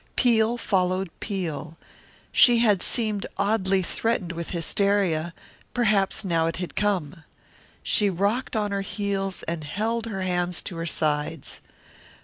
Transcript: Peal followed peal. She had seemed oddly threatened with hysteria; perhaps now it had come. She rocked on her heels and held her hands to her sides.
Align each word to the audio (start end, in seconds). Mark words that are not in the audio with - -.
Peal 0.15 0.57
followed 0.57 1.11
peal. 1.19 1.77
She 2.31 2.57
had 2.57 2.81
seemed 2.81 3.27
oddly 3.37 3.83
threatened 3.83 4.31
with 4.31 4.49
hysteria; 4.49 5.31
perhaps 5.75 6.25
now 6.25 6.47
it 6.47 6.55
had 6.57 6.75
come. 6.75 7.23
She 7.83 8.09
rocked 8.09 8.55
on 8.55 8.71
her 8.71 8.81
heels 8.81 9.43
and 9.43 9.63
held 9.63 10.07
her 10.07 10.23
hands 10.23 10.63
to 10.63 10.77
her 10.77 10.87
sides. 10.87 11.61